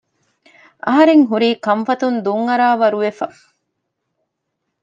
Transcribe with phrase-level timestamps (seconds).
[0.85, 3.27] އަހަރެންހުރީ ކަންފަތުން ދުން އަރާވަރު ވެފަ